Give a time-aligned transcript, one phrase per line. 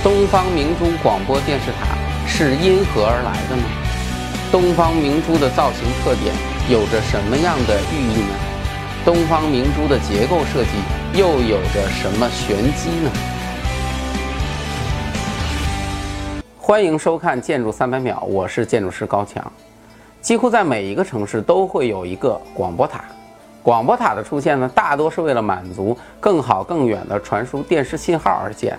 [0.00, 3.64] 东方明珠广播电视塔是因何而来的呢？
[4.52, 6.32] 东方明珠的造型特点
[6.70, 8.34] 有着什么样的寓意呢？
[9.04, 13.10] 东方明珠的结构设计又有着什么玄机呢？
[16.56, 19.44] 欢迎收看《建筑三百秒》，我是建筑师高强。
[20.20, 23.02] 几乎在每一个城市都会有一个广播塔。
[23.64, 28.78] 广播塔的出现呢，大多是为了满足更好、更远的传输电视信号而建。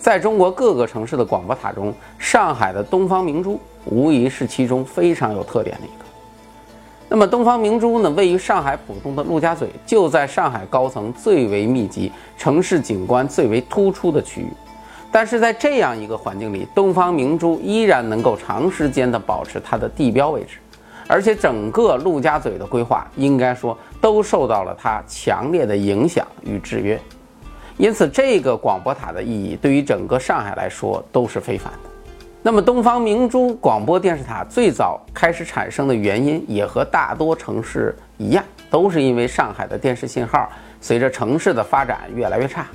[0.00, 6.04] 在中国各个城市的广播塔中，上海的东方明珠无疑是其中非常有特点的一个。
[7.06, 14.48] 那么，东方明珠呢，位于上海浦东的陆家嘴，就在上海高层最为密集、城市景观最为突出的区域。
[15.12, 20.56] 但是在这样一个环境里，东方明珠依然能够长时间的保持它的地标位置，
[21.06, 26.98] 而且整个陆家嘴的规划，应该说都受到了它强烈的影响与制约。
[27.80, 31.88] 因此，这个广播塔的意义对于整个上海来说都是非凡的。
[32.42, 40.46] 那么，东方明珠广播电视塔最早开始产生的原因，也和大多城市一样，都是因为上海的电视信号
[40.78, 42.66] 随着城市的发展越来越差，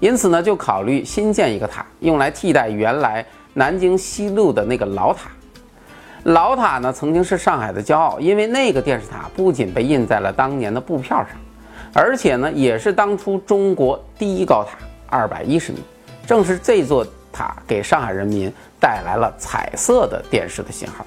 [0.00, 5.28] 因此呢，就考虑新建一个塔，用来替代原来南京西路的那个老塔。
[6.22, 11.28] 老塔呢，曾经是上海的骄傲，因为那个电视塔不仅被印在了当年的布票上。
[11.98, 15.78] 而且呢，也是当初中国第一高塔，二百一十米。
[16.26, 21.06] 正是这座塔给上海人民带来了彩色的电视的信号。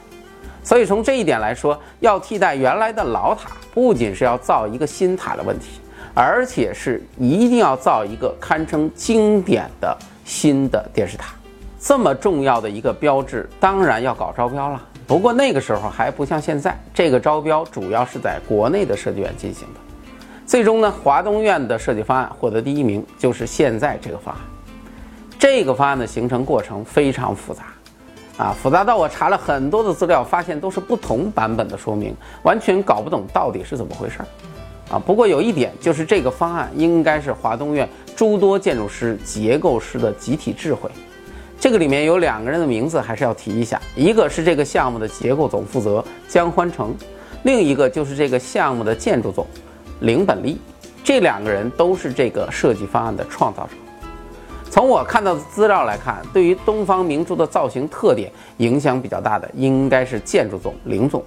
[0.64, 5.80] 所以从这一点来说，要替代原来的老塔，不仅是要造一个新塔的问题，
[6.16, 11.36] 而且是一定要造一个堪称经典的新的电视塔。
[11.80, 14.82] 这么重要的一个标志，当然要搞招标了。
[15.06, 19.80] 不过那个时候还不像现在，这个招标主要是在国内的设计院进行的。
[20.50, 24.42] 最终呢，华东院的设计方案获得第一名，就是现在这个方案。
[25.38, 27.66] 这个方案的形成过程非常复杂，
[28.36, 34.26] 啊，复杂到我查了很多的资料，发现都是不同版本的说明，完全搞不懂到底是怎么回事儿，
[34.96, 34.98] 啊。
[34.98, 40.90] 不过有一点，就是这个方案应该是华东院诸多建筑师、结构师的集体智慧。
[41.60, 46.92] 这个里面有两个人的名字还是要提一下，一个是这个项目的结构总负责江欢成，
[47.44, 49.46] 另一个就是这个项目的建筑总。
[50.00, 50.60] 林本利，
[51.04, 53.72] 这两个人都是这个设计方案的创造者。
[54.72, 61.24] 从我看到的资料来看，对于东方明珠的造型特点影响比较大的，应该是建筑总林总，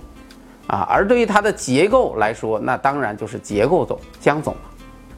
[0.69, 4.61] 啊，而对于它的结构来说，那当然就是结构总江总了。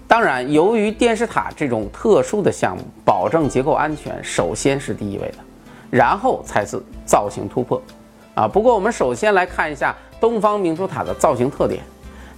[0.08, 5.38] 当然，由于电视塔这种特殊的项目，保证结构安全首先是第一位的，
[5.90, 7.80] 然后才是造型突破，
[8.34, 8.48] 啊。
[8.48, 11.82] 不过我们首先来看一下东方明珠塔的造型特点。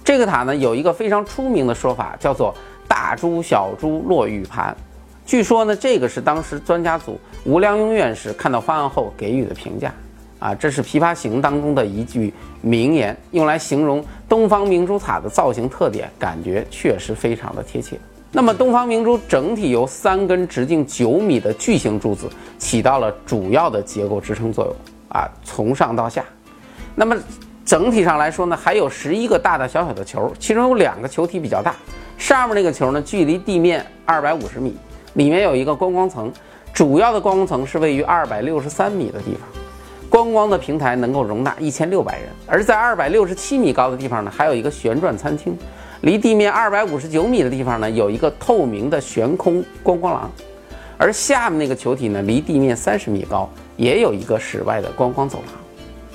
[0.07, 2.55] 这个塔呢有一个非常出名的说法，叫做
[2.87, 4.73] “大珠小珠落玉盘”。
[5.27, 9.93] 据说呢，这个是当时专家组吴良镛院士看到方案后给予的评价。
[10.39, 17.99] 啊，这是《琵琶行》当中的一句名言，用来形容东方明珠塔的造型特点，感觉确实非常的贴切。
[18.31, 24.75] 那么，东方明珠整体由三根直径九米的巨型柱子起到了主要的结构支撑作用。
[25.09, 26.23] 啊，从上到下，
[26.95, 27.13] 那么。
[27.67, 31.75] 整体上来说呢，还有十一个大大小小的球，其中有两个球体比较大。
[32.17, 34.73] 上面那个球呢，距离地面二百五十米，
[35.15, 36.31] 里面有一个观光层，
[36.73, 39.41] 主要的观光层是位于二百六十三米的地方，
[40.09, 42.29] 观光的平台能够容纳一千六百人。
[42.45, 45.53] 而在二百六十七米高的地方呢，还有一个旋转餐厅，
[46.03, 50.31] 离地面二百五十九米的地方呢，有一个透明的悬空观光廊，
[50.97, 55.66] 而下面那个球体呢，离地面三十米高，也有一个室外的观光走廊。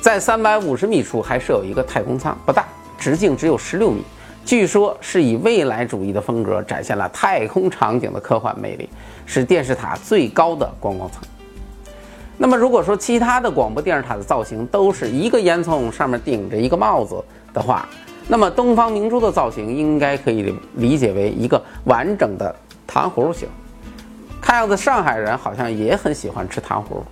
[0.03, 2.67] 在三百五十米处还设有一个太空舱，不大，
[2.99, 4.03] 直径只有十六米，
[4.45, 8.89] 据说是以未来主义的风格展现了太空场景的科幻魅力，
[9.25, 11.23] 是电视塔最高的观光层。
[12.37, 17.23] 那么，如果说其他的广播电视塔的造型都是一个烟囱上面顶着一个帽子
[17.55, 17.89] 的话，
[18.27, 22.53] 那么东方明珠的造型应该可以理解为一个完整的
[22.89, 23.49] 糖葫芦形。
[24.41, 27.05] 看样子上海人好像也很喜欢吃糖葫芦。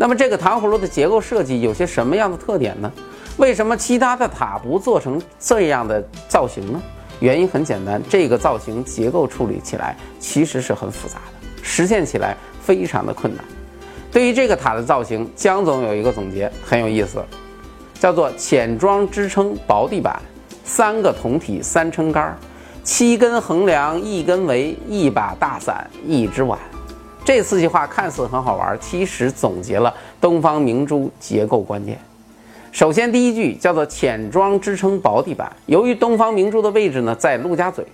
[0.00, 2.90] 那么这个糖葫芦的结构设计有些什么样的特点呢？
[3.36, 6.80] 为什么其他的塔不做成这样的造型呢？
[7.18, 13.44] 原因很简单，这个造型结构处理起来其实是很复杂的，实现起来非常的困难。
[14.10, 17.22] 对于这个塔的造型，江总有一个总结很有意思，
[17.92, 20.18] 叫做浅桩支撑薄地板，
[20.64, 22.34] 三个铜体三撑杆，
[22.82, 26.58] 七根横梁一根围，一把大伞一只碗。
[27.32, 31.96] 这四句话看似很好玩，其实总结了东方明珠结构关键。
[32.72, 35.48] 首先，第一句叫做“浅桩支撑薄地板”。
[35.66, 37.86] 由于东方明珠的位置呢在陆家嘴，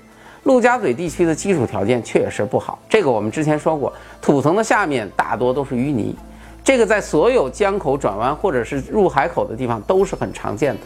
[0.44, 3.92] 陆家嘴地区的基础条件确实不好，这个我们之前说过，
[4.22, 6.16] 土层的下面大多都是淤泥，
[6.64, 10.80] 这个在所有江口转弯或者是入海口的地方都是很常见的。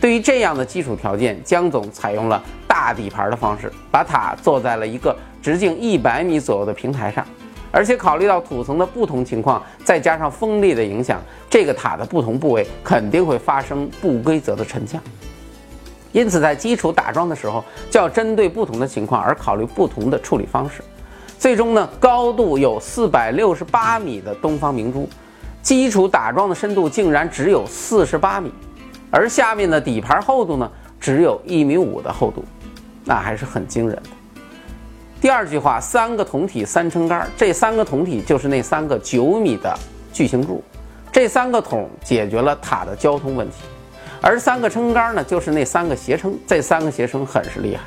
[0.00, 7.22] 对于这样的基础条件，江总采用了大底盘的方式，把塔做在了一个直径一百米左右的平台上，
[7.70, 15.00] 而且考虑到土层的不同情况，再加上风力的影响，这个塔的不同部位肯定会发生不规则的沉降。
[16.12, 20.82] 因此，在基础打桩的时候，就要针对不同的情况而考虑不同的处理方式。
[21.38, 25.08] 最终呢，高度有四百六十八米的东方明珠，
[25.62, 28.52] 基础打桩的深度竟然只有四十八米，
[29.10, 32.44] 而下面的底盘厚度呢，只有一米五的厚度，
[33.04, 34.10] 那还是很惊人的。
[35.20, 39.78] 第二句话，三个铜体三撑杆，这三个铜体就是那三个九米的
[40.14, 40.64] 巨型柱，
[41.12, 43.56] 这三个桶解决了塔的交通问题。
[44.22, 47.82] 而三个撑杆呢，就是那三个斜撑，这三个斜撑很是厉害，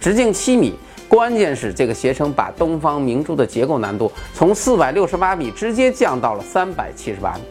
[0.00, 0.74] 直径七米，
[1.06, 7.42] 关键是这个斜撑把东方明珠的结构难度从四百六十八米直接降到了三百七十八米，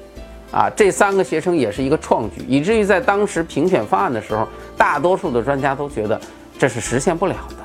[0.52, 4.46] 啊，这三个斜撑也是一个创举，以至于在当时评选方案的时候，
[4.76, 6.20] 大多数的专家都觉得
[6.60, 7.56] 这是实现不了的。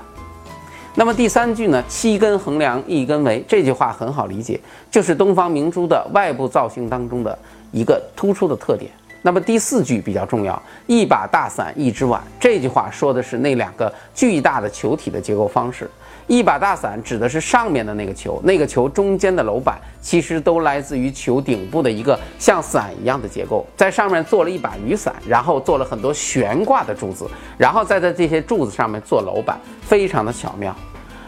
[0.98, 4.58] 那么第三句呢，七根横梁一根围，这句话很好理解，
[4.90, 7.38] 就是东方明珠的外部造型当中的
[7.70, 8.90] 一个突出的特点。
[9.20, 12.22] 那么第四句比较重要，一把大伞一只碗。
[12.40, 15.90] 这句话说的是那两个巨大的球体的结构方式。
[16.26, 30.75] 一把大伞指的是上面的那个球，那个球中间的楼板其实都来自于球顶部的一个像伞一样的结构，在上面做了一把雨伞，然后做了很多悬挂的柱子，然后再在这些柱子上面做楼板，非常的巧妙。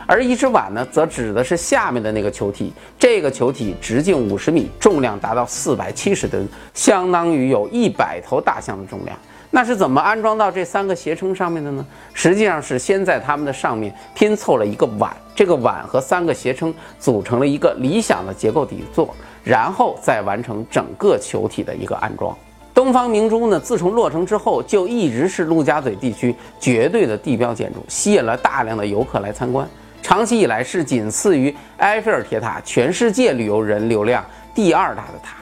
[0.04, 2.72] 而一只碗呢，则指的是下面的那个球体。
[2.98, 9.14] 这个球体直径五十米，重量达到四百七十吨，相当于有一百头大象的重量。
[9.50, 11.84] 那是怎么安装到这三个斜撑上面的呢？
[12.12, 22.36] 实际上是先在它们的上面拼凑了一个碗，这个碗和三个斜撑组成了一个理想的结构底座，然后再完成整个球体的一个安装。
[22.74, 29.66] 东方明珠呢，自从落成之后，就一直是陆家嘴地区绝对的地标建筑，吸引了大量的游客来参观。
[30.02, 34.24] 长期以来是仅次于埃菲尔铁塔全世界旅游人流量
[34.54, 35.36] 第二大的塔。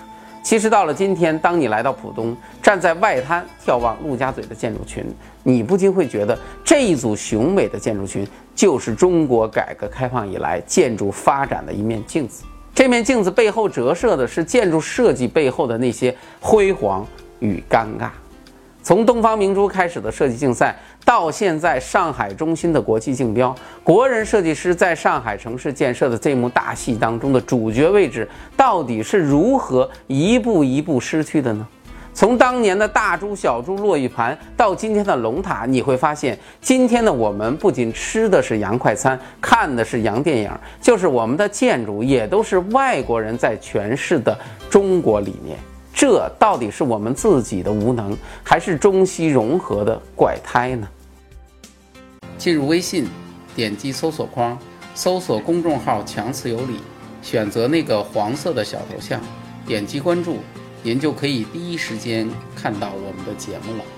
[0.46, 5.04] 其实到了今天，当你来到浦东，站在外滩眺望陆家嘴的建筑群，
[5.42, 12.44] 你不禁会觉得这一组雄伟的建筑群就是中国改革开放以来建筑发展的一面镜子。
[12.72, 17.04] 这面镜子背后折射的是建筑设计背后的那些辉煌
[17.40, 18.10] 与尴尬。
[18.86, 20.72] 从东方明珠开始的设计竞赛，
[21.04, 23.52] 到现在上海中心的国际竞标，
[23.82, 31.66] 国人设计师在上海城市建设的这幕大戏当中的主角位置，到底是如何一步一步失去的呢？
[32.14, 40.48] 从当年的大珠小珠落玉盘，到今天的龙塔，你会发现，今天的我们不仅吃的是洋快餐，看的是洋电影，
[40.80, 44.38] 就是我们的建筑也都是外国人在诠释的
[44.70, 45.58] 中国理念。
[45.96, 48.14] 这到底是我们自己的无能，
[48.44, 50.86] 还是中西融合的怪胎呢？
[52.36, 53.08] 进入微信，
[53.54, 54.58] 点击搜索框，
[54.94, 56.80] 搜索公众号“强词有理”，
[57.22, 59.18] 选择那个黄色的小头像，
[59.66, 60.40] 点击关注，
[60.82, 63.95] 您就可以第一时间看到我们的节目了。